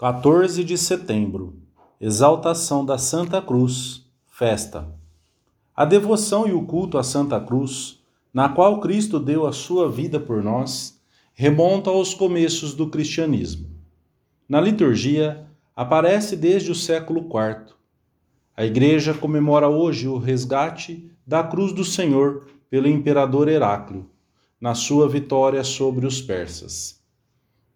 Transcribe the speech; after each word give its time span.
14 0.00 0.62
de 0.62 0.78
setembro 0.78 1.56
Exaltação 2.00 2.84
da 2.84 2.96
Santa 2.96 3.42
Cruz, 3.42 4.06
festa. 4.28 4.88
A 5.74 5.84
devoção 5.84 6.46
e 6.46 6.52
o 6.52 6.64
culto 6.64 6.98
à 6.98 7.02
Santa 7.02 7.40
Cruz, 7.40 7.98
na 8.32 8.48
qual 8.48 8.78
Cristo 8.78 9.18
deu 9.18 9.44
a 9.44 9.52
sua 9.52 9.90
vida 9.90 10.20
por 10.20 10.40
nós, 10.40 11.02
remonta 11.34 11.90
aos 11.90 12.14
começos 12.14 12.74
do 12.74 12.86
cristianismo. 12.88 13.70
Na 14.48 14.60
liturgia, 14.60 15.44
aparece 15.74 16.36
desde 16.36 16.70
o 16.70 16.76
século 16.76 17.22
IV. 17.22 17.74
A 18.56 18.64
Igreja 18.64 19.12
comemora 19.12 19.68
hoje 19.68 20.06
o 20.06 20.16
resgate 20.16 21.10
da 21.26 21.42
cruz 21.42 21.72
do 21.72 21.84
Senhor 21.84 22.46
pelo 22.70 22.86
imperador 22.86 23.48
Heráclio, 23.48 24.08
na 24.60 24.76
sua 24.76 25.08
vitória 25.08 25.64
sobre 25.64 26.06
os 26.06 26.22
persas. 26.22 26.97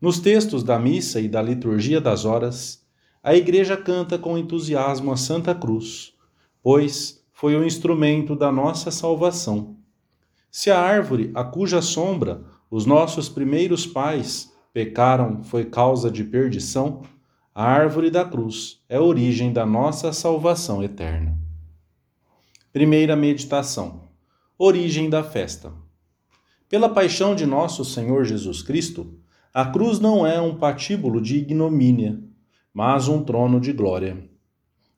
Nos 0.03 0.19
textos 0.19 0.65
da 0.65 0.81
missa 0.81 1.21
e 1.21 1.29
da 1.29 1.41
liturgia 1.41 2.01
das 2.01 2.25
horas, 2.25 2.85
a 3.23 3.37
Igreja 3.37 3.77
canta 3.77 4.19
com 4.19 4.37
entusiasmo 4.37 5.13
a 5.13 5.17
Santa 5.17 5.55
Cruz, 5.55 6.13
pois 6.61 7.25
foi 7.33 7.55
o 7.55 7.65
instrumento 7.65 8.35
da 8.35 8.51
nossa 8.51 8.91
salvação. 8.91 9.77
Se 10.51 10.73
a 10.73 10.81
árvore 10.81 11.31
a 11.37 11.45
cuja 11.45 11.81
sombra 11.81 12.43
os 12.69 12.85
nossos 12.85 13.29
primeiros 13.29 13.87
pais 13.87 14.53
pecaram 14.73 15.45
foi 15.45 15.67
causa 15.67 16.11
de 16.11 16.25
perdição, 16.25 17.03
a 17.55 17.63
árvore 17.63 18.11
da 18.11 18.25
cruz 18.25 18.83
é 18.89 18.97
a 18.97 19.03
origem 19.03 19.53
da 19.53 19.65
nossa 19.65 20.13
salvação 20.13 20.83
eterna. 20.83 21.39
Primeira 22.73 23.15
meditação: 23.15 24.09
Origem 24.59 25.09
da 25.09 25.23
festa. 25.23 25.73
Pela 26.69 26.89
paixão 26.89 27.37
de 27.37 27.47
nosso 27.47 27.85
Senhor 27.85 28.25
Jesus 28.25 28.63
Cristo, 28.63 29.22
a 29.55 29.67
cruz 29.67 30.01
não 30.01 30.27
é 30.27 30.41
um 30.41 30.55
patíbulo 30.55 31.21
de 31.21 31.37
ignomínia, 31.37 32.19
mas 32.73 33.07
um 33.07 33.23
trono 33.23 33.61
de 33.61 33.71
glória. 33.71 34.17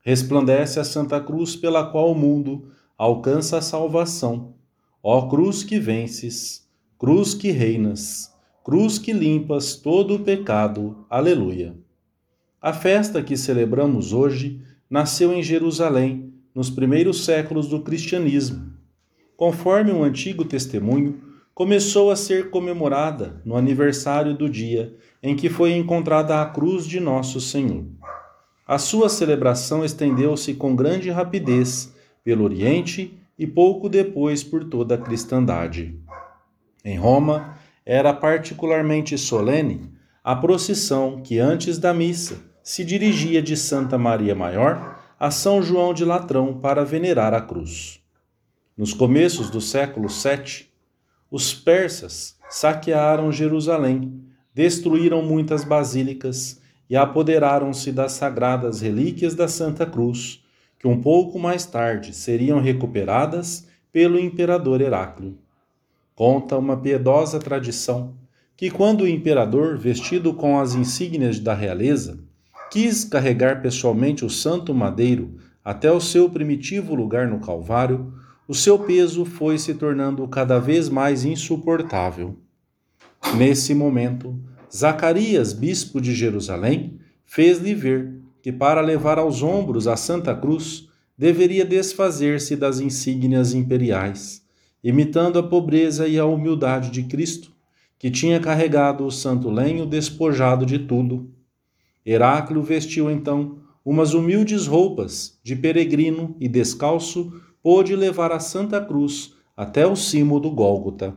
Resplandece 0.01 0.79
a 0.79 0.83
Santa 0.85 1.19
Cruz 1.19 1.57
pela 1.57 1.85
qual 1.91 2.09
o 2.09 2.15
mundo 2.15 2.71
alcança 2.97 3.57
a 3.57 3.61
salvação. 3.61 4.53
Ó 5.03 5.27
cruz 5.27 5.61
que 5.61 5.77
vences, 5.77 6.65
cruz 6.97 7.33
que 7.33 7.51
reinas, 7.51 8.33
cruz 8.63 8.97
que 8.97 9.11
limpas 9.11 9.75
todo 9.75 10.15
o 10.15 10.19
pecado. 10.19 11.05
Aleluia. 11.09 11.75
A 12.61 12.71
festa 12.71 13.21
que 13.21 13.35
celebramos 13.35 14.13
hoje 14.13 14.61
nasceu 14.89 15.33
em 15.33 15.43
Jerusalém, 15.43 16.33
nos 16.53 16.69
primeiros 16.69 17.25
séculos 17.25 17.67
do 17.67 17.81
cristianismo. 17.81 18.71
Conforme 19.35 19.91
um 19.91 20.01
antigo 20.01 20.45
testemunho, 20.45 21.21
começou 21.55 22.11
a 22.11 22.17
ser 22.17 22.49
comemorada 22.49 23.41
no 23.45 23.55
aniversário 23.55 24.35
do 24.35 24.49
dia 24.49 24.93
em 25.23 25.37
que 25.37 25.49
foi 25.49 25.71
encontrada 25.71 26.41
a 26.41 26.45
cruz 26.45 26.85
de 26.85 26.99
Nosso 26.99 27.39
Senhor. 27.39 27.85
A 28.67 28.77
sua 28.77 29.07
celebração 29.07 29.85
estendeu-se 29.85 30.53
com 30.55 30.75
grande 30.75 31.09
rapidez 31.09 31.95
pelo 32.25 32.43
Oriente 32.43 33.17
e 33.39 33.47
pouco 33.47 33.87
depois 33.87 34.43
por 34.43 34.65
toda 34.65 34.95
a 34.95 34.97
cristandade. 34.97 35.97
Em 36.83 36.97
Roma, 36.97 37.57
era 37.85 38.13
particularmente 38.13 39.17
solene 39.17 39.93
a 40.21 40.35
procissão 40.35 41.21
que, 41.21 41.39
antes 41.39 41.77
da 41.77 41.93
missa, 41.93 42.37
se 42.61 42.83
dirigia 42.83 43.41
de 43.41 43.55
Santa 43.55 43.97
Maria 43.97 44.35
Maior 44.35 44.99
a 45.17 45.31
São 45.31 45.61
João 45.61 45.93
de 45.93 46.03
Latrão 46.03 46.59
para 46.59 46.83
venerar 46.83 47.33
a 47.33 47.39
cruz. 47.39 48.01
Nos 48.77 48.93
começos 48.93 49.49
do 49.49 49.61
século 49.61 50.09
VII, 50.09 50.74
os 51.35 51.53
persas 51.53 52.37
saquearam 52.49 53.29
Jerusalém, 53.29 54.23
destruíram 54.53 55.21
muitas 55.21 55.65
basílicas 55.65 56.61
e 56.89 56.95
apoderaram-se 56.95 57.91
das 57.91 58.13
sagradas 58.13 58.79
relíquias 58.79 59.35
da 59.35 59.45
Santa 59.45 59.85
Cruz, 59.85 60.41
que 60.79 60.87
um 60.87 61.01
pouco 61.01 61.37
mais 61.37 61.65
tarde 61.65 62.13
seriam 62.13 62.61
recuperadas 62.61 63.67
pelo 63.91 64.17
imperador 64.17 64.79
Heráclio. 64.79 65.37
Conta 66.15 66.57
uma 66.57 66.77
piedosa 66.77 67.37
tradição 67.37 68.13
que, 68.55 68.71
quando 68.71 69.01
o 69.01 69.07
imperador, 69.07 69.77
vestido 69.77 70.33
com 70.33 70.57
as 70.57 70.73
insígnias 70.73 71.37
da 71.37 71.53
realeza, 71.53 72.17
quis 72.71 73.03
carregar 73.03 73.61
pessoalmente 73.61 74.23
o 74.23 74.29
santo 74.29 74.73
madeiro 74.73 75.35
até 75.65 75.91
o 75.91 75.99
seu 75.99 76.29
primitivo 76.29 76.95
lugar 76.95 77.27
no 77.27 77.41
Calvário, 77.41 78.13
o 78.47 78.53
seu 78.53 78.77
peso 78.77 79.25
foi 79.25 79.57
se 79.57 79.73
tornando 79.73 80.27
cada 80.27 80.59
vez 80.59 80.87
mais 80.87 81.25
insuportável. 81.25 82.37
Nesse 83.35 83.73
momento, 83.73 84.39
Zacarias, 84.73 85.51
bispo 85.51 85.99
de 85.99 86.13
Jerusalém, 86.13 86.99
fez-lhe 87.25 87.73
ver 87.73 88.13
que 88.41 88.51
para 88.51 88.81
levar 88.81 89.17
aos 89.17 89.41
ombros 89.41 89.87
a 89.87 89.95
Santa 89.95 90.35
Cruz 90.35 90.87
deveria 91.17 91.65
desfazer-se 91.65 92.55
das 92.55 92.79
insígnias 92.79 93.53
imperiais, 93.53 94.43
imitando 94.83 95.39
a 95.39 95.43
pobreza 95.43 96.07
e 96.07 96.19
a 96.19 96.25
humildade 96.25 96.91
de 96.91 97.03
Cristo, 97.03 97.51
que 97.97 98.11
tinha 98.11 98.39
carregado 98.39 99.05
o 99.05 99.11
santo 99.11 99.49
lenho 99.49 99.85
despojado 99.85 100.65
de 100.65 100.79
tudo. 100.79 101.31
Heráclio 102.05 102.61
vestiu 102.61 103.09
então 103.09 103.57
umas 103.83 104.13
humildes 104.13 104.67
roupas 104.67 105.39
de 105.43 105.55
peregrino 105.55 106.35
e 106.39 106.47
descalço 106.47 107.33
pôde 107.65 107.95
levar 107.95 108.31
a 108.31 108.39
Santa 108.39 108.79
Cruz 108.79 109.33
até 109.57 109.87
o 109.87 109.95
cimo 109.95 110.39
do 110.39 110.51
Gólgota. 110.51 111.15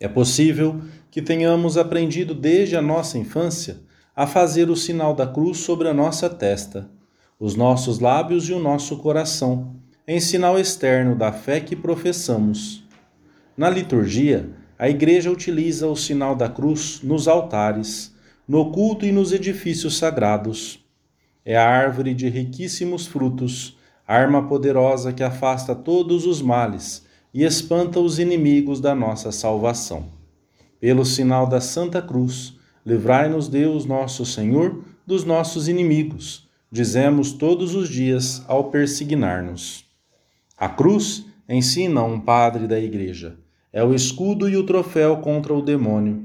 É 0.00 0.08
possível 0.08 0.80
que 1.10 1.20
tenhamos 1.20 1.76
aprendido 1.76 2.34
desde 2.34 2.74
a 2.74 2.80
nossa 2.80 3.18
infância 3.18 3.82
a 4.16 4.26
fazer 4.26 4.70
o 4.70 4.74
sinal 4.74 5.14
da 5.14 5.26
cruz 5.26 5.58
sobre 5.58 5.88
a 5.88 5.92
nossa 5.92 6.30
testa, 6.30 6.88
os 7.38 7.54
nossos 7.54 7.98
lábios 7.98 8.48
e 8.48 8.54
o 8.54 8.58
nosso 8.58 8.96
coração, 8.96 9.76
em 10.08 10.20
sinal 10.20 10.58
externo 10.58 11.14
da 11.14 11.30
fé 11.30 11.60
que 11.60 11.76
professamos. 11.76 12.82
Na 13.54 13.68
liturgia, 13.68 14.48
a 14.78 14.88
Igreja 14.88 15.30
utiliza 15.30 15.86
o 15.86 15.94
sinal 15.94 16.34
da 16.34 16.48
cruz 16.48 17.02
nos 17.02 17.28
altares, 17.28 18.16
no 18.48 18.72
culto 18.72 19.04
e 19.04 19.12
nos 19.12 19.32
edifícios 19.32 19.98
sagrados. 19.98 20.82
É 21.44 21.58
a 21.58 21.68
árvore 21.68 22.14
de 22.14 22.26
riquíssimos 22.26 23.06
frutos 23.06 23.75
arma 24.06 24.46
poderosa 24.46 25.12
que 25.12 25.22
afasta 25.22 25.74
todos 25.74 26.26
os 26.26 26.40
males 26.40 27.04
e 27.34 27.42
espanta 27.42 27.98
os 27.98 28.18
inimigos 28.18 28.80
da 28.80 28.94
nossa 28.94 29.32
salvação. 29.32 30.12
Pelo 30.78 31.04
sinal 31.04 31.46
da 31.46 31.60
Santa 31.60 32.00
Cruz, 32.00 32.56
livrai-nos 32.84 33.48
Deus 33.48 33.84
nosso 33.84 34.24
Senhor 34.24 34.84
dos 35.06 35.24
nossos 35.24 35.66
inimigos, 35.68 36.48
dizemos 36.70 37.32
todos 37.32 37.74
os 37.74 37.88
dias 37.88 38.44
ao 38.46 38.70
persignar-nos. 38.70 39.84
A 40.56 40.68
cruz 40.68 41.26
ensina 41.48 42.02
um 42.02 42.20
padre 42.20 42.66
da 42.66 42.78
Igreja. 42.78 43.36
É 43.72 43.84
o 43.84 43.94
escudo 43.94 44.48
e 44.48 44.56
o 44.56 44.64
troféu 44.64 45.18
contra 45.18 45.52
o 45.52 45.62
demônio. 45.62 46.24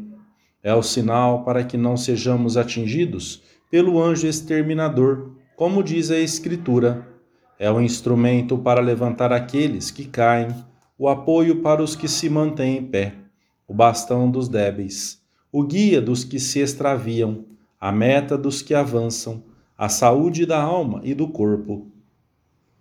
É 0.63 0.74
o 0.74 0.84
sinal 0.84 1.44
para 1.44 1.63
que 1.63 1.78
não 1.78 1.98
sejamos 1.98 2.56
atingidos 2.58 3.42
pelo 3.69 4.02
anjo 4.02 4.28
exterminador, 4.28 5.31
como 5.56 5.84
diz 5.84 6.12
a 6.12 6.19
Escritura 6.19 7.08
é 7.62 7.70
o 7.70 7.80
instrumento 7.80 8.58
para 8.58 8.82
levantar 8.82 9.32
aqueles 9.32 9.92
que 9.92 10.06
caem, 10.06 10.48
o 10.98 11.08
apoio 11.08 11.62
para 11.62 11.84
os 11.84 11.96
que 11.96 12.08
se 12.08 12.28
mantêm 12.28 12.80
em 12.80 12.84
pé, 12.84 13.14
o 13.68 13.74
bastão 13.74 14.32
dos 14.32 14.50
débeis, 14.50 15.22
o 15.52 15.62
guia 15.64 16.02
dos 16.02 16.24
que 16.24 16.40
se 16.40 16.58
extraviam, 16.58 17.46
a 17.80 17.92
meta 17.92 18.36
dos 18.36 18.64
que 18.64 18.74
avançam, 18.74 19.44
a 19.78 19.88
saúde 19.90 20.44
da 20.44 20.60
alma 20.60 21.02
e 21.04 21.14
do 21.14 21.28
corpo. 21.28 21.86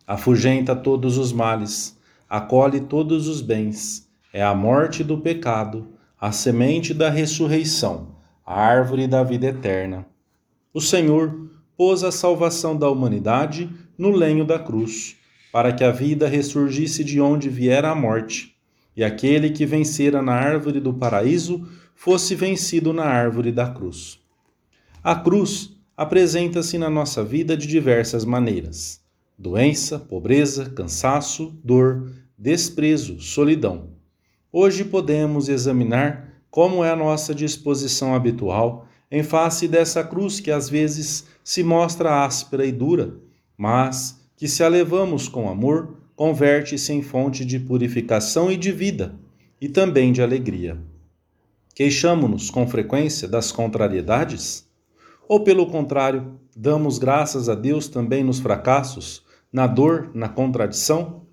Afugenta 0.07 0.75
todos 0.75 1.19
os 1.19 1.31
males, 1.31 1.99
acolhe 2.27 2.81
todos 2.81 3.29
os 3.29 3.43
bens, 3.43 4.09
é 4.33 4.43
a 4.43 4.55
morte 4.55 5.05
do 5.05 5.19
pecado, 5.19 5.89
a 6.19 6.33
semente 6.33 6.95
da 6.95 7.11
ressurreição, 7.11 8.17
a 8.47 8.59
árvore 8.59 9.07
da 9.07 9.23
vida 9.23 9.49
eterna. 9.49 10.07
O 10.73 10.81
Senhor 10.81 11.51
pôs 11.77 12.03
a 12.03 12.11
salvação 12.11 12.75
da 12.75 12.89
humanidade 12.89 13.71
no 14.01 14.09
lenho 14.09 14.47
da 14.47 14.59
cruz, 14.59 15.15
para 15.53 15.75
que 15.75 15.85
a 15.85 15.91
vida 15.91 16.27
ressurgisse 16.27 17.05
de 17.05 17.21
onde 17.21 17.51
viera 17.51 17.91
a 17.91 17.95
morte, 17.95 18.57
e 18.97 19.05
aquele 19.05 19.51
que 19.51 19.67
vencera 19.67 20.23
na 20.23 20.33
árvore 20.33 20.81
do 20.81 20.95
paraíso 20.95 21.69
fosse 21.95 22.35
vencido 22.35 22.95
na 22.95 23.05
árvore 23.05 23.53
da 23.53 23.69
cruz. 23.69 24.19
A 25.05 25.15
cruz 25.15 25.77
apresenta-se 25.95 26.79
na 26.79 26.89
nossa 26.89 27.23
vida 27.23 27.55
de 27.55 27.67
diversas 27.67 28.25
maneiras: 28.25 29.03
doença, 29.39 29.99
pobreza, 29.99 30.71
cansaço, 30.71 31.55
dor, 31.63 32.11
desprezo, 32.39 33.21
solidão. 33.21 33.91
Hoje 34.51 34.83
podemos 34.83 35.51
examinar 35.51 36.43
como 36.51 36.83
é 36.83 36.91
a 36.91 36.97
nossa 36.97 37.35
disposição 37.35 38.15
habitual 38.15 38.89
em 39.11 39.23
face 39.23 39.69
dessa 39.69 40.03
cruz 40.03 40.41
que 40.41 40.51
às 40.51 40.71
vezes 40.71 41.27
se 41.45 41.63
mostra 41.63 42.25
áspera 42.25 42.65
e 42.65 42.73
dura 42.73 43.29
mas 43.61 44.19
que 44.39 44.49
se 44.49 44.65
a 44.65 44.69
levamos 44.69 45.29
com 45.29 45.47
amor, 45.47 45.99
converte-se 46.17 46.95
em 46.95 47.03
fonte 47.03 47.45
de 47.45 47.61
purificação 47.61 48.51
e 48.51 48.57
de 48.57 48.73
vida, 48.73 49.15
e 49.61 49.69
também 49.69 50.13
de 50.13 50.23
alegria. 50.23 50.81
Queixamo-nos 51.75 52.49
com 52.49 52.67
frequência 52.67 53.29
das 53.29 53.53
contrariedades? 53.53 54.67
Ou, 55.29 55.45
pelo 55.45 55.67
contrário, 55.67 56.41
damos 56.57 56.97
graças 56.97 57.51
a 57.51 57.55
Deus 57.55 57.87
também 57.87 58.25
nos 58.25 58.41
fracassos, 58.41 59.23
na 59.53 59.67
dor, 59.67 60.11
na 60.15 60.31
contradição? 60.31 61.27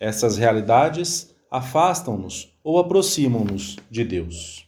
Essas 0.00 0.38
realidades 0.38 1.34
afastam-nos 1.50 2.56
ou 2.64 2.78
aproximam-nos 2.78 3.76
de 3.90 4.04
Deus. 4.04 4.66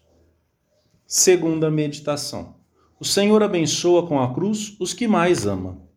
Segunda 1.07 1.71
meditação. 1.71 2.57
O 3.01 3.07
Senhor 3.07 3.43
abençoa 3.43 4.07
com 4.07 4.21
a 4.21 4.35
cruz 4.35 4.77
os 4.79 4.93
que 4.93 5.09
mais 5.09 5.47
ama. 5.47 5.89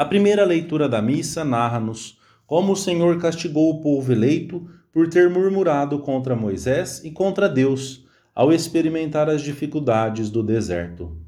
A 0.00 0.04
primeira 0.06 0.46
leitura 0.46 0.88
da 0.88 1.02
missa 1.02 1.44
narra-nos 1.44 2.18
como 2.46 2.72
o 2.72 2.76
Senhor 2.76 3.18
castigou 3.18 3.68
o 3.68 3.82
povo 3.82 4.10
eleito 4.10 4.66
por 4.90 5.06
ter 5.10 5.28
murmurado 5.28 5.98
contra 5.98 6.34
Moisés 6.34 7.02
e 7.04 7.10
contra 7.10 7.46
Deus 7.46 8.06
ao 8.34 8.50
experimentar 8.50 9.28
as 9.28 9.42
dificuldades 9.42 10.30
do 10.30 10.42
deserto. 10.42 11.18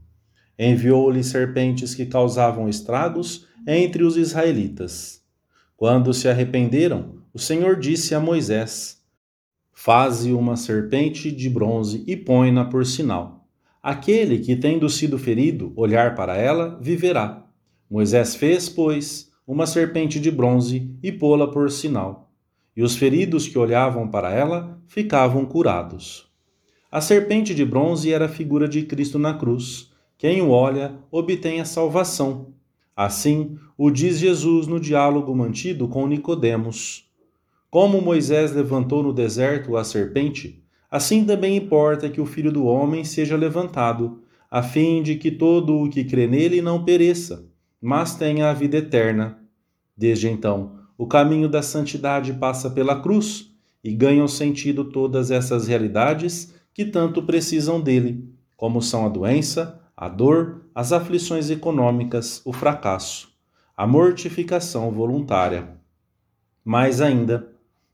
Enviou-lhe 0.59 1.23
serpentes 1.23 1.95
que 1.95 2.07
causavam 2.07 2.67
estragos 2.67 3.47
entre 3.67 4.05
os 4.05 4.17
israelitas. 4.17 5.21
Quando 5.77 6.15
se 6.15 6.27
arrependeram, 6.27 7.17
o 7.35 7.39
Senhor 7.39 7.79
disse 7.79 8.15
a 8.15 8.21
Moisés: 8.21 9.03
Faze 9.71 10.33
uma 10.33 10.57
serpente 10.57 11.31
de 11.31 11.51
bronze 11.51 12.05
e 12.07 12.17
põe-na 12.17 12.65
por 12.65 12.87
sinal. 12.87 13.47
Aquele 13.83 14.39
que, 14.39 14.57
tendo 14.57 14.89
sido 14.89 15.19
ferido, 15.19 15.75
olhar 15.77 16.15
para 16.15 16.39
ela, 16.39 16.79
viverá. 16.81 17.42
Moisés 17.93 18.35
fez, 18.35 18.71
pois, 18.71 19.31
uma 19.47 19.67
serpente 19.67 20.19
de 20.19 20.31
bronze 20.31 20.91
e 21.03 21.13
pô-la 21.13 21.47
por 21.49 21.71
sinal. 21.71 22.33
E 22.75 22.83
os 22.83 22.97
feridos 22.97 23.47
que 23.47 23.59
olhavam 23.59 24.09
para 24.09 24.33
ela 24.33 24.81
ficavam 24.87 25.45
curados. 25.45 26.27
A 26.91 27.03
serpente 27.03 27.55
de 27.55 27.67
bronze 27.67 28.11
era 28.11 28.25
a 28.25 28.31
figura 28.31 28.67
de 28.67 28.85
Cristo 28.85 29.19
na 29.19 29.35
cruz. 29.35 29.91
Quem 30.17 30.41
o 30.41 30.49
olha 30.49 30.95
obtém 31.11 31.61
a 31.61 31.67
salvação. 31.67 32.55
Assim, 32.97 33.59
o 33.77 33.91
diz 33.91 34.19
Jesus 34.19 34.67
no 34.67 34.81
diálogo 34.81 35.37
mantido 35.37 35.87
com 35.87 36.07
Nicodemos. 36.07 37.11
Como 37.69 38.01
Moisés 38.01 38.55
levantou 38.55 39.03
no 39.03 39.13
deserto 39.13 39.77
a 39.77 39.85
serpente, 39.85 40.65
assim 40.91 41.27
também 41.27 41.59
importa 41.59 42.09
que 42.09 42.23
o 42.23 42.27
Filho 42.27 42.51
do 42.51 42.65
homem 42.65 43.05
seja 43.05 43.37
levantado, 43.37 44.23
a 44.51 44.63
fim 44.63 45.03
de 45.03 45.17
que 45.17 45.31
todo 45.31 45.77
o 45.77 45.91
que 45.91 46.05
crê 46.05 46.27
nele 46.27 46.63
não 46.63 46.83
pereça, 46.83 47.52
mas 47.83 48.15
tenha 48.15 48.49
a 48.49 48.53
vida 48.53 48.77
eterna. 48.77 49.41
Desde 49.97 50.31
então, 50.31 50.79
o 50.97 51.05
caminho 51.05 51.49
da 51.49 51.61
santidade 51.61 52.33
passa 52.35 52.71
pela 52.71 53.03
cruz 53.03 53.51
e 53.83 53.93
ganham 53.93 54.29
sentido 54.29 54.85
todas 54.85 55.33
essas 55.33 55.67
realidades 55.67 56.55
que 56.73 56.85
tanto 56.85 57.25
precisam 57.25 57.81
dele, 57.81 58.33
como 58.57 58.81
são 58.81 59.05
a 59.05 59.09
doença, 59.09 59.81
a 59.97 60.09
dor, 60.09 60.67
as 60.73 60.93
aflições 60.93 61.51
econômicas, 61.51 62.41
o 62.45 62.53
fracasso, 62.53 63.29
a 63.77 63.85
mortificação 63.85 64.93
voluntária. 64.93 65.77
Mais 66.65 67.01
ainda, 67.01 67.49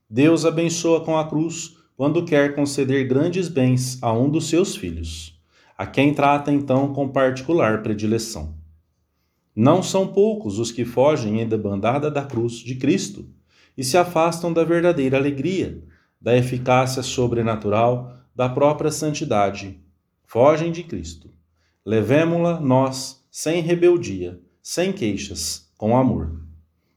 Deus 0.07 0.45
abençoa 0.45 1.03
com 1.03 1.17
a 1.17 1.27
cruz 1.27 1.77
quando 1.97 2.23
quer 2.23 2.53
conceder 2.53 3.07
grandes 3.07 3.47
bens 3.47 3.97
a 4.03 4.13
um 4.13 4.29
dos 4.29 4.47
seus 4.47 4.75
filhos, 4.75 5.41
a 5.75 5.87
quem 5.87 6.13
trata 6.13 6.51
então 6.51 6.93
com 6.93 7.09
particular 7.09 7.81
predileção. 7.81 8.58
Não 9.61 9.83
são 9.83 10.07
poucos 10.07 10.57
os 10.57 10.71
que 10.71 10.85
fogem 10.85 11.41
em 11.41 11.45
debandada 11.45 12.09
da 12.09 12.23
cruz 12.23 12.53
de 12.53 12.75
Cristo 12.75 13.27
e 13.77 13.83
se 13.83 13.97
afastam 13.97 14.53
da 14.53 14.63
verdadeira 14.63 15.17
alegria, 15.17 15.83
da 16.21 16.33
eficácia 16.33 17.03
sobrenatural, 17.03 18.15
da 18.33 18.47
própria 18.47 18.89
santidade. 18.89 19.77
Fogem 20.23 20.71
de 20.71 20.81
Cristo. 20.81 21.29
Levemo-la 21.85 22.57
nós, 22.61 23.27
sem 23.29 23.61
rebeldia, 23.61 24.39
sem 24.63 24.93
queixas, 24.93 25.69
com 25.77 25.97
amor. 25.97 26.39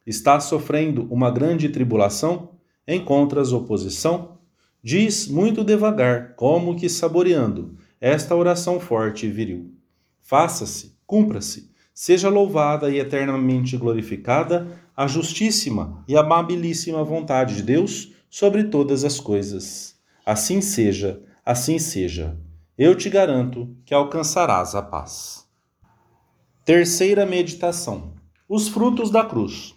Estás 0.07 0.45
sofrendo 0.45 1.09
uma 1.11 1.33
grande 1.33 1.69
tribulação? 1.69 2.51
Encontras 2.87 3.53
oposição? 3.53 4.39
Diz 4.81 5.27
muito 5.27 5.65
devagar, 5.65 6.37
como 6.37 6.77
que 6.77 6.89
saboreando, 6.89 7.77
esta 8.01 8.37
oração 8.37 8.79
forte 8.79 9.27
e 9.27 9.31
viril. 9.33 9.75
Faça-se, 10.21 10.97
cumpra-se, 11.05 11.72
seja 11.95 12.29
louvada 12.29 12.91
e 12.91 12.99
eternamente 12.99 13.77
glorificada 13.77 14.81
a 14.97 15.07
justíssima 15.07 16.05
e 16.07 16.17
amabilíssima 16.17 17.03
vontade 17.03 17.57
de 17.57 17.63
Deus 17.63 18.13
sobre 18.31 18.65
todas 18.65 19.05
as 19.05 19.21
coisas. 19.21 19.97
Assim 20.25 20.61
seja, 20.61 21.23
assim 21.45 21.79
seja. 21.79 22.39
Eu 22.79 22.95
te 22.95 23.11
garanto 23.11 23.69
que 23.85 23.93
alcançarás 23.93 24.75
a 24.75 24.83
paz. 24.83 25.47
Terceira 26.65 27.27
meditação: 27.27 28.15
Os 28.49 28.69
frutos 28.69 29.11
da 29.11 29.25
cruz. 29.25 29.75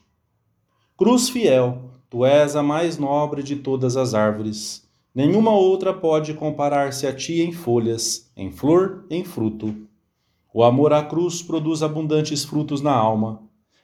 Cruz 0.98 1.30
fiel, 1.30 1.92
tu 2.10 2.26
és 2.26 2.56
a 2.56 2.64
mais 2.64 2.98
nobre 2.98 3.44
de 3.44 3.58
todas 3.58 3.98
as 3.98 4.14
árvores. 4.14 4.88
Nenhuma 5.14 5.52
outra 5.52 5.94
pode 5.94 6.34
comparar-se 6.34 7.08
a 7.08 7.14
ti 7.14 7.42
em 7.42 7.52
folhas, 7.52 8.32
em 8.36 8.52
flor, 8.52 9.06
em 9.10 9.24
fruto. 9.24 9.76
O 10.58 10.64
amor 10.64 10.94
à 10.94 11.04
cruz 11.04 11.42
produz 11.42 11.84
abundantes 11.84 12.46
frutos 12.46 12.80
na 12.80 12.94
alma. 12.94 13.42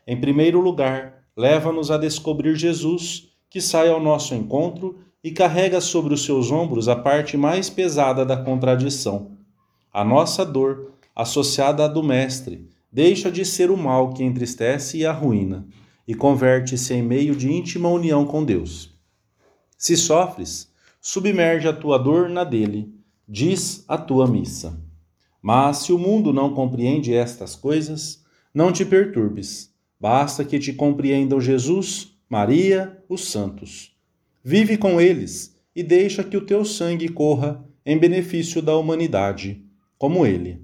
Em 0.07 0.17
primeiro 0.17 0.61
lugar, 0.61 1.25
leva-nos 1.35 1.91
a 1.91 1.97
descobrir 1.97 2.55
Jesus, 2.55 3.27
que 3.49 3.59
sai 3.59 3.89
ao 3.89 4.01
nosso 4.01 4.33
encontro 4.33 4.97
e 5.21 5.31
carrega 5.31 5.81
sobre 5.81 6.13
os 6.13 6.23
seus 6.23 6.49
ombros 6.49 6.87
a 6.87 6.95
parte 6.95 7.35
mais 7.35 7.69
pesada 7.69 8.25
da 8.25 8.37
contradição. 8.37 9.31
A 9.91 10.01
nossa 10.05 10.45
dor, 10.45 10.93
associada 11.13 11.83
à 11.83 11.89
do 11.89 12.01
Mestre, 12.01 12.69
deixa 12.89 13.29
de 13.29 13.43
ser 13.43 13.69
o 13.69 13.75
mal 13.75 14.13
que 14.13 14.23
entristece 14.23 14.99
e 14.99 15.05
arruína, 15.05 15.67
e 16.07 16.15
converte-se 16.15 16.93
em 16.93 17.03
meio 17.03 17.35
de 17.35 17.51
íntima 17.51 17.89
união 17.89 18.23
com 18.23 18.45
Deus. 18.45 18.97
Se 19.77 19.97
sofres, 19.97 20.71
submerge 21.01 21.67
a 21.67 21.73
tua 21.73 21.97
dor 21.97 22.29
na 22.29 22.45
dele, 22.45 22.95
diz 23.27 23.83
a 23.89 23.97
tua 23.97 24.25
missa. 24.25 24.89
Mas 25.41 25.77
se 25.77 25.91
o 25.91 25.97
mundo 25.97 26.31
não 26.31 26.53
compreende 26.53 27.13
estas 27.13 27.55
coisas, 27.55 28.23
não 28.53 28.71
te 28.71 28.85
perturbes. 28.85 29.73
Basta 29.99 30.45
que 30.45 30.59
te 30.59 30.73
compreendam 30.73 31.41
Jesus, 31.41 32.15
Maria, 32.29 33.01
os 33.09 33.25
santos. 33.31 33.95
Vive 34.43 34.77
com 34.77 35.01
eles 35.01 35.55
e 35.75 35.81
deixa 35.81 36.23
que 36.23 36.37
o 36.37 36.45
teu 36.45 36.63
sangue 36.63 37.09
corra 37.09 37.65
em 37.85 37.97
benefício 37.97 38.61
da 38.61 38.75
humanidade, 38.75 39.65
como 39.97 40.25
ele. 40.25 40.61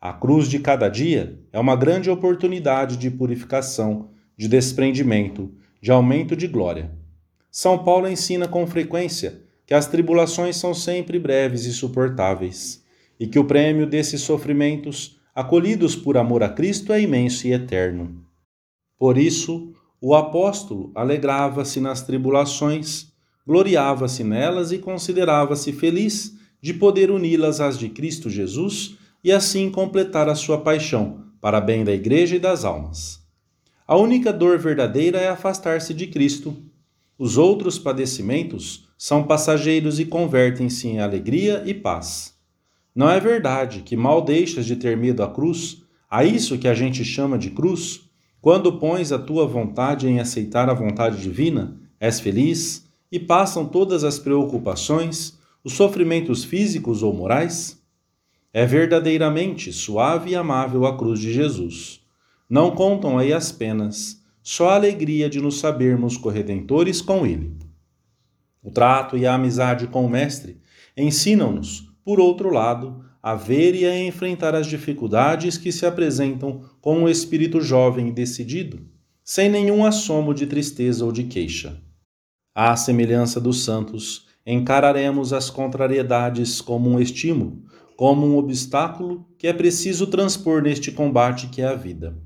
A 0.00 0.12
cruz 0.12 0.48
de 0.48 0.58
cada 0.58 0.88
dia 0.88 1.38
é 1.52 1.58
uma 1.58 1.76
grande 1.76 2.08
oportunidade 2.08 2.96
de 2.96 3.10
purificação, 3.10 4.10
de 4.36 4.48
desprendimento, 4.48 5.52
de 5.80 5.90
aumento 5.90 6.36
de 6.36 6.46
glória. 6.46 6.90
São 7.50 7.82
Paulo 7.82 8.08
ensina 8.08 8.46
com 8.46 8.66
frequência 8.66 9.42
que 9.66 9.74
as 9.74 9.86
tribulações 9.86 10.56
são 10.56 10.72
sempre 10.72 11.18
breves 11.18 11.64
e 11.64 11.72
suportáveis 11.72 12.85
e 13.18 13.26
que 13.26 13.38
o 13.38 13.44
prêmio 13.44 13.86
desses 13.86 14.20
sofrimentos, 14.22 15.18
acolhidos 15.34 15.96
por 15.96 16.16
amor 16.16 16.42
a 16.42 16.48
Cristo, 16.48 16.92
é 16.92 17.00
imenso 17.00 17.46
e 17.46 17.52
eterno. 17.52 18.24
Por 18.98 19.18
isso, 19.18 19.72
o 20.00 20.14
apóstolo 20.14 20.92
alegrava-se 20.94 21.80
nas 21.80 22.02
tribulações, 22.02 23.12
gloriava-se 23.46 24.22
nelas 24.22 24.72
e 24.72 24.78
considerava-se 24.78 25.72
feliz 25.72 26.36
de 26.60 26.74
poder 26.74 27.10
uni-las 27.10 27.60
às 27.60 27.78
de 27.78 27.88
Cristo 27.88 28.28
Jesus 28.28 28.96
e 29.22 29.32
assim 29.32 29.70
completar 29.70 30.28
a 30.28 30.34
sua 30.34 30.60
paixão 30.60 31.24
para 31.40 31.60
bem 31.60 31.84
da 31.84 31.92
Igreja 31.92 32.36
e 32.36 32.38
das 32.38 32.64
almas. 32.64 33.20
A 33.86 33.96
única 33.96 34.32
dor 34.32 34.58
verdadeira 34.58 35.18
é 35.18 35.28
afastar-se 35.28 35.94
de 35.94 36.08
Cristo. 36.08 36.56
Os 37.18 37.38
outros 37.38 37.78
padecimentos 37.78 38.88
são 38.98 39.22
passageiros 39.22 40.00
e 40.00 40.04
convertem-se 40.04 40.88
em 40.88 40.98
alegria 40.98 41.62
e 41.64 41.72
paz. 41.72 42.35
Não 42.96 43.10
é 43.10 43.20
verdade 43.20 43.82
que 43.82 43.94
mal 43.94 44.22
deixas 44.22 44.64
de 44.64 44.74
ter 44.74 44.96
medo 44.96 45.22
à 45.22 45.30
cruz, 45.30 45.82
a 46.10 46.24
isso 46.24 46.56
que 46.56 46.66
a 46.66 46.72
gente 46.72 47.04
chama 47.04 47.36
de 47.36 47.50
cruz? 47.50 48.08
Quando 48.40 48.78
pões 48.78 49.12
a 49.12 49.18
tua 49.18 49.46
vontade 49.46 50.08
em 50.08 50.18
aceitar 50.18 50.70
a 50.70 50.72
vontade 50.72 51.20
divina, 51.20 51.78
és 52.00 52.18
feliz 52.18 52.88
e 53.12 53.20
passam 53.20 53.66
todas 53.66 54.02
as 54.02 54.18
preocupações, 54.18 55.38
os 55.62 55.74
sofrimentos 55.74 56.42
físicos 56.42 57.02
ou 57.02 57.12
morais? 57.12 57.78
É 58.50 58.64
verdadeiramente 58.64 59.74
suave 59.74 60.30
e 60.30 60.34
amável 60.34 60.86
a 60.86 60.96
cruz 60.96 61.20
de 61.20 61.34
Jesus. 61.34 62.00
Não 62.48 62.70
contam 62.70 63.18
aí 63.18 63.30
as 63.30 63.52
penas, 63.52 64.22
só 64.42 64.70
a 64.70 64.74
alegria 64.76 65.28
de 65.28 65.38
nos 65.38 65.58
sabermos 65.58 66.16
corredentores 66.16 67.02
com 67.02 67.26
Ele. 67.26 67.58
O 68.62 68.70
trato 68.70 69.18
e 69.18 69.26
a 69.26 69.34
amizade 69.34 69.86
com 69.86 70.06
o 70.06 70.08
Mestre 70.08 70.62
ensinam-nos 70.96 71.94
por 72.06 72.20
outro 72.20 72.50
lado, 72.50 73.04
a 73.20 73.34
ver 73.34 73.74
e 73.74 73.84
a 73.84 73.98
enfrentar 73.98 74.54
as 74.54 74.68
dificuldades 74.68 75.58
que 75.58 75.72
se 75.72 75.84
apresentam 75.84 76.60
com 76.80 77.00
um 77.00 77.08
espírito 77.08 77.60
jovem 77.60 78.10
e 78.10 78.12
decidido, 78.12 78.78
sem 79.24 79.50
nenhum 79.50 79.84
assomo 79.84 80.32
de 80.32 80.46
tristeza 80.46 81.04
ou 81.04 81.10
de 81.10 81.24
queixa. 81.24 81.82
À 82.54 82.76
semelhança 82.76 83.40
dos 83.40 83.64
santos, 83.64 84.26
encararemos 84.46 85.32
as 85.32 85.50
contrariedades 85.50 86.60
como 86.60 86.88
um 86.88 87.00
estímulo, 87.00 87.64
como 87.96 88.24
um 88.24 88.38
obstáculo 88.38 89.26
que 89.36 89.48
é 89.48 89.52
preciso 89.52 90.06
transpor 90.06 90.62
neste 90.62 90.92
combate 90.92 91.48
que 91.48 91.60
é 91.60 91.66
a 91.66 91.74
vida. 91.74 92.16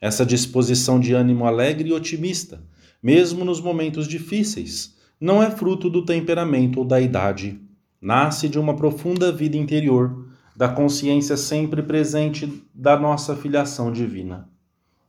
Essa 0.00 0.24
disposição 0.24 0.98
de 0.98 1.12
ânimo 1.12 1.44
alegre 1.44 1.90
e 1.90 1.92
otimista, 1.92 2.66
mesmo 3.02 3.44
nos 3.44 3.60
momentos 3.60 4.08
difíceis, 4.08 4.96
não 5.20 5.42
é 5.42 5.50
fruto 5.50 5.90
do 5.90 6.02
temperamento 6.02 6.78
ou 6.78 6.84
da 6.86 6.98
idade. 6.98 7.67
Nasce 8.00 8.48
de 8.48 8.58
uma 8.58 8.76
profunda 8.76 9.32
vida 9.32 9.56
interior, 9.56 10.28
da 10.56 10.68
consciência 10.68 11.36
sempre 11.36 11.82
presente 11.82 12.62
da 12.74 12.98
nossa 12.98 13.34
filiação 13.34 13.90
divina. 13.90 14.48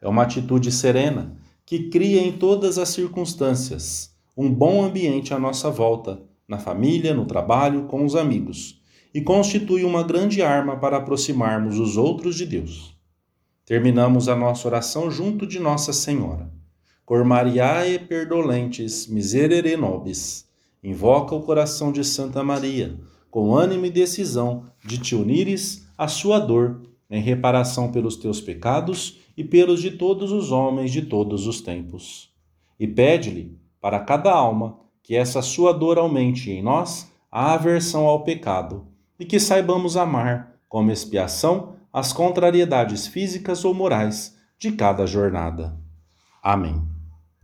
É 0.01 0.07
uma 0.07 0.23
atitude 0.23 0.71
serena 0.71 1.37
que 1.65 1.89
cria 1.89 2.21
em 2.21 2.31
todas 2.31 2.77
as 2.77 2.89
circunstâncias 2.89 4.15
um 4.35 4.51
bom 4.51 4.83
ambiente 4.83 5.33
à 5.33 5.39
nossa 5.39 5.69
volta, 5.69 6.21
na 6.47 6.57
família, 6.57 7.13
no 7.13 7.25
trabalho, 7.25 7.83
com 7.83 8.05
os 8.05 8.15
amigos, 8.15 8.81
e 9.13 9.21
constitui 9.21 9.83
uma 9.83 10.01
grande 10.01 10.41
arma 10.41 10.77
para 10.77 10.97
aproximarmos 10.97 11.77
os 11.77 11.97
outros 11.97 12.35
de 12.35 12.45
Deus. 12.45 12.97
Terminamos 13.65 14.27
a 14.27 14.35
nossa 14.35 14.67
oração 14.67 15.11
junto 15.11 15.45
de 15.45 15.59
Nossa 15.59 15.93
Senhora. 15.93 16.51
Cor 17.05 17.23
Mariae 17.23 17.99
perdolentes, 17.99 19.05
miserere 19.05 19.77
nobis. 19.77 20.48
Invoca 20.83 21.35
o 21.35 21.41
coração 21.41 21.91
de 21.91 22.03
Santa 22.03 22.43
Maria, 22.43 22.97
com 23.29 23.53
ânimo 23.55 23.85
e 23.85 23.89
decisão 23.89 24.65
de 24.83 24.97
te 24.97 25.15
unires 25.15 25.87
à 25.97 26.07
sua 26.07 26.39
dor, 26.39 26.81
em 27.09 27.21
reparação 27.21 27.91
pelos 27.91 28.15
teus 28.15 28.39
pecados 28.39 29.19
e 29.35 29.43
pelos 29.43 29.81
de 29.81 29.91
todos 29.91 30.31
os 30.31 30.51
homens 30.51 30.91
de 30.91 31.01
todos 31.01 31.47
os 31.47 31.61
tempos. 31.61 32.31
E 32.79 32.87
pede-lhe, 32.87 33.57
para 33.81 33.99
cada 33.99 34.31
alma, 34.31 34.79
que 35.03 35.15
essa 35.15 35.41
sua 35.41 35.73
dor 35.73 35.97
aumente 35.97 36.51
em 36.51 36.61
nós 36.61 37.11
a 37.31 37.53
aversão 37.53 38.05
ao 38.05 38.23
pecado 38.23 38.87
e 39.19 39.25
que 39.25 39.39
saibamos 39.39 39.97
amar, 39.97 40.55
como 40.67 40.91
expiação, 40.91 41.75
as 41.91 42.13
contrariedades 42.13 43.07
físicas 43.07 43.65
ou 43.65 43.73
morais 43.73 44.37
de 44.57 44.71
cada 44.71 45.05
jornada. 45.05 45.75
Amém. 46.41 46.98